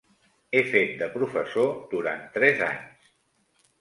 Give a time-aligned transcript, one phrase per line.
[0.53, 3.13] He fet de professor durant tres anys.